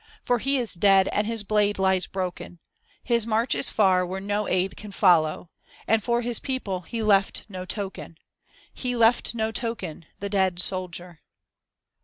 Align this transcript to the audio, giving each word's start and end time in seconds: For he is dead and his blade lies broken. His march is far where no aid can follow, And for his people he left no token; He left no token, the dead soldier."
For 0.25 0.39
he 0.39 0.57
is 0.57 0.73
dead 0.73 1.07
and 1.09 1.27
his 1.27 1.43
blade 1.43 1.77
lies 1.77 2.07
broken. 2.07 2.57
His 3.03 3.27
march 3.27 3.53
is 3.53 3.69
far 3.69 4.03
where 4.03 4.19
no 4.19 4.47
aid 4.47 4.75
can 4.75 4.91
follow, 4.91 5.51
And 5.85 6.03
for 6.03 6.21
his 6.21 6.39
people 6.39 6.79
he 6.81 7.03
left 7.03 7.45
no 7.47 7.65
token; 7.65 8.17
He 8.73 8.95
left 8.95 9.35
no 9.35 9.51
token, 9.51 10.07
the 10.19 10.27
dead 10.27 10.59
soldier." 10.59 11.19